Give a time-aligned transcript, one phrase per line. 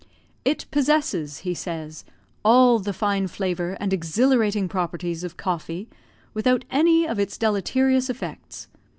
[0.43, 2.05] "It possesses," he says,
[2.43, 5.89] "all the fine flavour and exhilarating properties of coffee,
[6.33, 8.67] without any of its deleterious effects.